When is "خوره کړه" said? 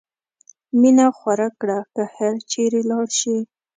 1.17-1.79